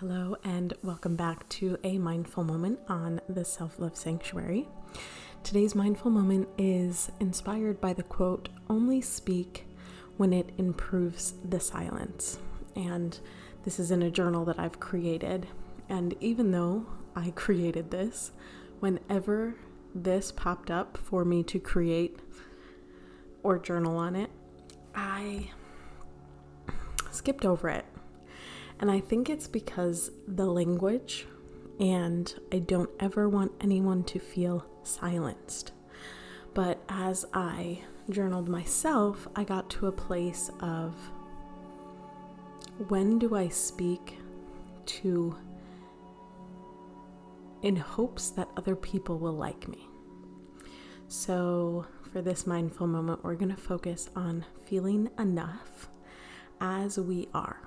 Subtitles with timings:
[0.00, 4.68] Hello, and welcome back to a mindful moment on the Self Love Sanctuary.
[5.42, 9.66] Today's mindful moment is inspired by the quote, Only speak
[10.18, 12.38] when it improves the silence.
[12.74, 13.18] And
[13.64, 15.46] this is in a journal that I've created.
[15.88, 16.84] And even though
[17.14, 18.32] I created this,
[18.80, 19.54] whenever
[19.94, 22.18] this popped up for me to create
[23.42, 24.28] or journal on it,
[24.94, 25.52] I
[27.10, 27.86] skipped over it.
[28.78, 31.26] And I think it's because the language,
[31.80, 35.72] and I don't ever want anyone to feel silenced.
[36.54, 40.94] But as I journaled myself, I got to a place of
[42.88, 44.18] when do I speak
[44.86, 45.36] to
[47.62, 49.88] in hopes that other people will like me.
[51.08, 55.88] So, for this mindful moment, we're going to focus on feeling enough
[56.60, 57.65] as we are.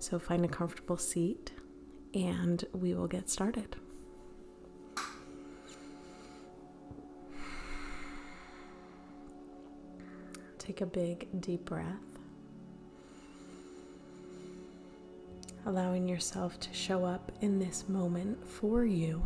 [0.00, 1.52] So, find a comfortable seat
[2.14, 3.76] and we will get started.
[10.58, 11.84] Take a big, deep breath.
[15.66, 19.22] Allowing yourself to show up in this moment for you.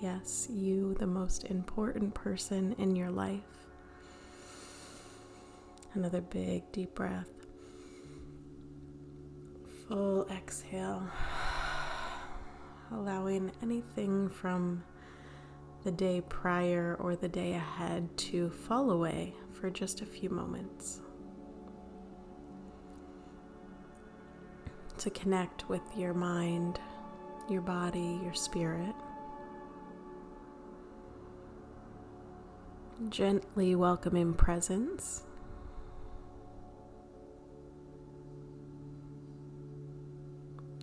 [0.00, 3.40] Yes, you, the most important person in your life.
[5.94, 7.28] Another big, deep breath.
[9.86, 11.06] Full exhale.
[12.92, 14.82] Allowing anything from
[15.84, 21.00] the day prior or the day ahead to fall away for just a few moments.
[24.98, 26.80] To connect with your mind,
[27.50, 28.94] your body, your spirit.
[33.10, 35.24] Gently welcoming presence.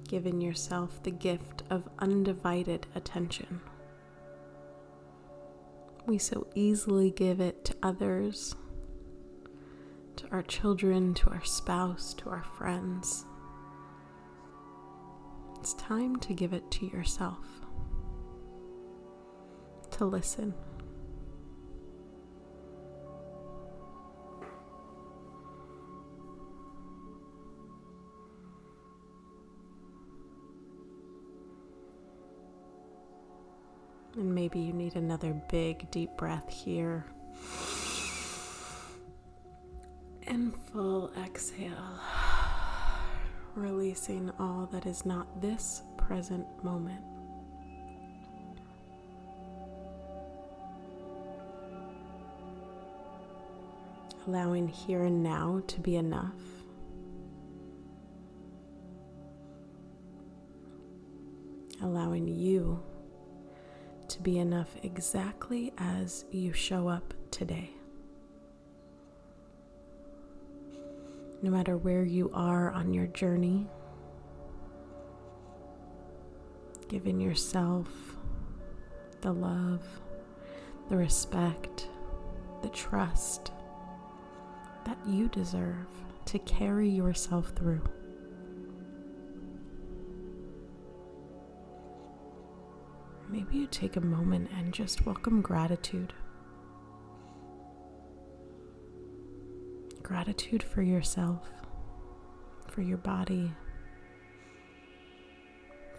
[0.09, 3.61] Giving yourself the gift of undivided attention.
[6.07, 8.55] We so easily give it to others,
[10.15, 13.23] to our children, to our spouse, to our friends.
[15.59, 17.45] It's time to give it to yourself,
[19.91, 20.55] to listen.
[34.29, 37.03] Maybe you need another big deep breath here.
[40.27, 41.99] And full exhale,
[43.55, 47.01] releasing all that is not this present moment.
[54.27, 56.35] Allowing here and now to be enough.
[61.81, 62.83] Allowing you
[64.19, 67.69] to be enough exactly as you show up today.
[71.41, 73.65] No matter where you are on your journey,
[76.89, 77.87] giving yourself
[79.21, 79.83] the love,
[80.89, 81.87] the respect,
[82.61, 83.53] the trust
[84.85, 85.87] that you deserve
[86.25, 87.83] to carry yourself through.
[93.49, 96.13] Maybe you take a moment and just welcome gratitude.
[100.03, 101.49] Gratitude for yourself,
[102.67, 103.51] for your body,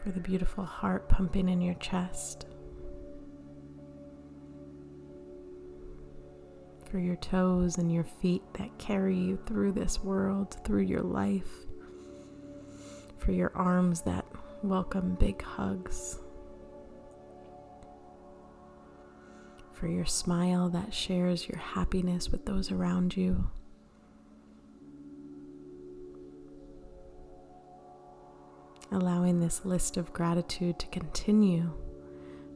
[0.03, 2.47] for the beautiful heart pumping in your chest,
[6.89, 11.51] for your toes and your feet that carry you through this world, through your life,
[13.19, 14.25] for your arms that
[14.63, 16.21] welcome big hugs.
[19.81, 23.51] For your smile that shares your happiness with those around you.
[28.93, 31.73] Allowing this list of gratitude to continue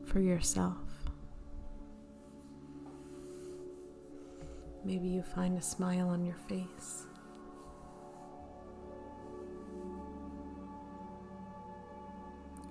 [0.05, 0.77] for yourself.
[4.85, 7.07] Maybe you find a smile on your face.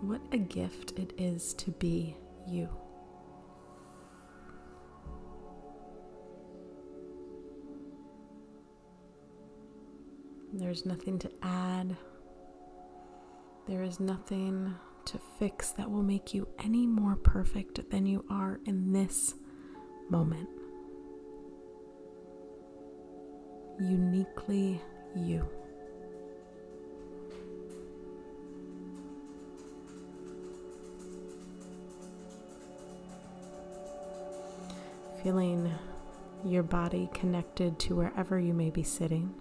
[0.01, 2.15] What a gift it is to be
[2.47, 2.69] you.
[10.73, 11.95] There's nothing to add.
[13.67, 14.73] There is nothing
[15.05, 19.35] to fix that will make you any more perfect than you are in this
[20.09, 20.49] moment.
[23.79, 24.81] uniquely
[25.15, 25.47] you.
[35.21, 35.71] Feeling
[36.43, 39.35] your body connected to wherever you may be sitting.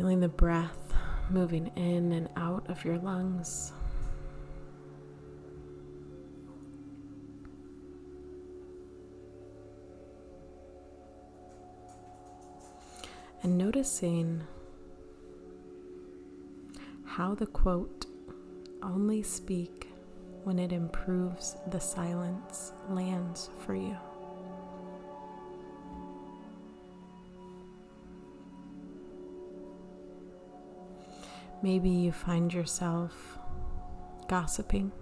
[0.00, 0.94] Feeling the breath
[1.28, 3.74] moving in and out of your lungs.
[13.42, 14.42] And noticing
[17.04, 18.06] how the quote,
[18.82, 19.90] only speak
[20.44, 23.98] when it improves the silence, lands for you.
[31.62, 33.38] Maybe you find yourself
[34.28, 34.92] gossiping.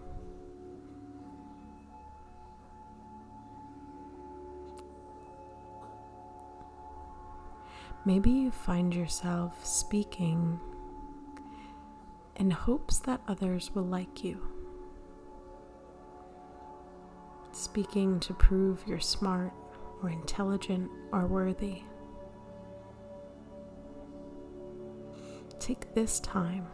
[8.05, 10.59] Maybe you find yourself speaking
[12.37, 14.41] in hopes that others will like you.
[17.53, 19.53] Speaking to prove you're smart
[20.03, 21.83] or intelligent or worthy.
[25.69, 26.67] Take this time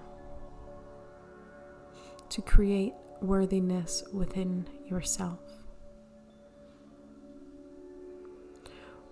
[2.29, 5.41] to create worthiness within yourself.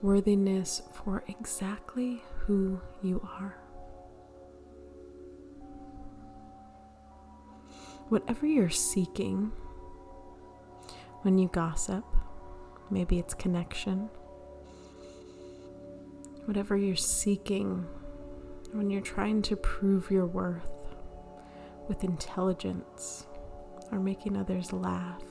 [0.01, 3.57] Worthiness for exactly who you are.
[8.09, 9.51] Whatever you're seeking
[11.23, 12.05] when you gossip,
[12.89, 14.09] maybe it's connection.
[16.45, 17.85] Whatever you're seeking
[18.73, 20.71] when you're trying to prove your worth
[21.89, 23.27] with intelligence
[23.91, 25.23] or making others laugh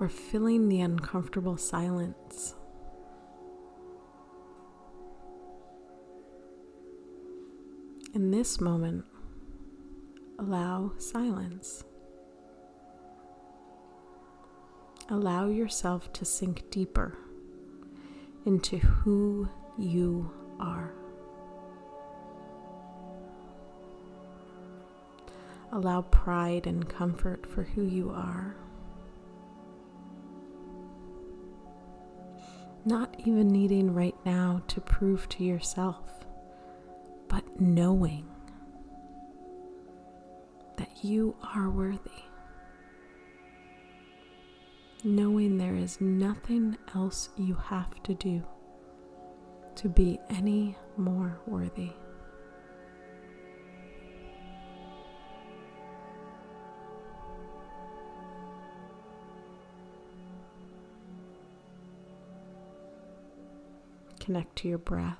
[0.00, 2.54] or filling the uncomfortable silence.
[8.14, 9.04] In this moment,
[10.38, 11.84] allow silence.
[15.08, 17.18] Allow yourself to sink deeper
[18.44, 19.48] into who
[19.78, 20.30] you
[20.60, 20.92] are.
[25.72, 28.56] Allow pride and comfort for who you are.
[32.84, 36.26] Not even needing right now to prove to yourself,
[37.28, 38.26] but knowing
[40.76, 41.98] that you are worthy.
[45.04, 48.42] Knowing there is nothing else you have to do
[49.76, 51.92] to be any more worthy.
[64.20, 65.18] Connect to your breath,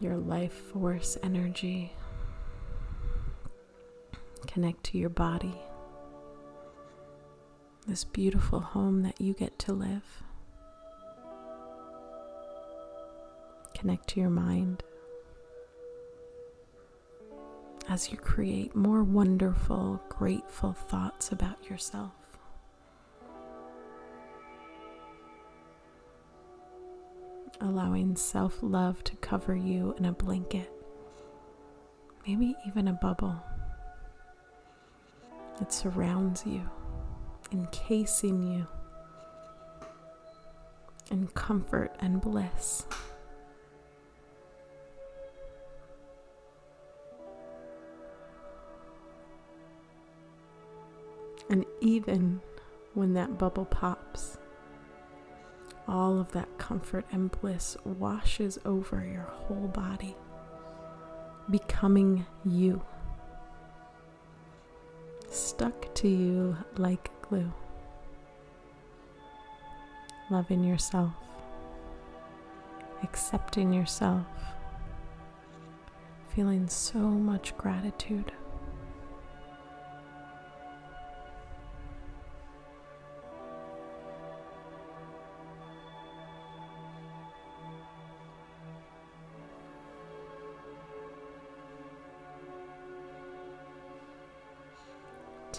[0.00, 1.92] your life force energy.
[4.48, 5.54] Connect to your body,
[7.86, 10.24] this beautiful home that you get to live.
[13.80, 14.82] Connect to your mind
[17.88, 22.12] as you create more wonderful, grateful thoughts about yourself.
[27.62, 30.70] Allowing self love to cover you in a blanket,
[32.26, 33.42] maybe even a bubble
[35.58, 36.68] that surrounds you,
[37.50, 38.66] encasing you
[41.10, 42.84] in comfort and bliss.
[51.50, 52.40] And even
[52.94, 54.38] when that bubble pops,
[55.88, 60.14] all of that comfort and bliss washes over your whole body,
[61.50, 62.80] becoming you,
[65.28, 67.52] stuck to you like glue.
[70.30, 71.12] Loving yourself,
[73.02, 74.24] accepting yourself,
[76.32, 78.30] feeling so much gratitude.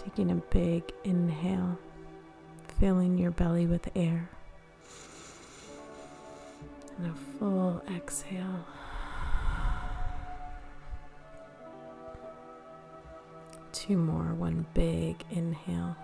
[0.04, 1.78] Taking a big inhale,
[2.78, 4.28] filling your belly with air,
[6.98, 8.64] and a full exhale.
[13.72, 15.96] Two more, one big inhale.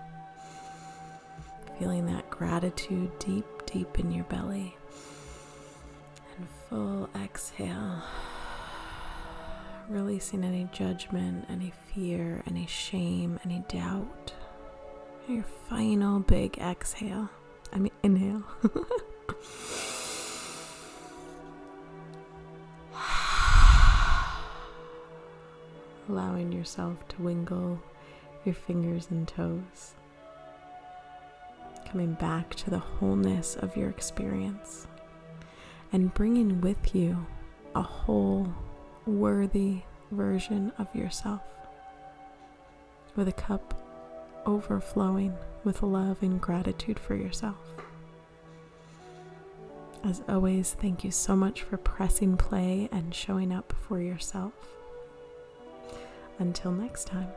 [1.79, 4.77] feeling that gratitude deep, deep in your belly.
[6.37, 8.03] And full exhale,
[9.89, 14.33] releasing any judgment, any fear, any shame, any doubt.
[15.27, 17.29] Your final big exhale.
[17.73, 18.43] I mean, inhale.
[26.09, 27.81] Allowing yourself to wiggle
[28.45, 29.95] your fingers and toes.
[31.91, 34.87] Coming back to the wholeness of your experience
[35.93, 37.27] and bringing with you
[37.75, 38.53] a whole,
[39.09, 41.41] worthy version of yourself
[43.17, 43.75] with a cup
[44.47, 45.35] overflowing
[45.65, 47.57] with love and gratitude for yourself.
[50.05, 54.53] As always, thank you so much for pressing play and showing up for yourself.
[56.39, 57.29] Until next time.